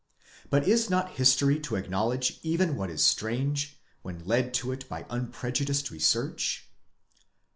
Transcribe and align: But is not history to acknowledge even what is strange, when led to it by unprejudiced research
But 0.49 0.67
is 0.67 0.89
not 0.89 1.11
history 1.11 1.59
to 1.59 1.75
acknowledge 1.75 2.39
even 2.41 2.75
what 2.75 2.89
is 2.89 3.03
strange, 3.03 3.79
when 4.01 4.25
led 4.25 4.51
to 4.55 4.71
it 4.71 4.89
by 4.89 5.05
unprejudiced 5.11 5.91
research 5.91 6.67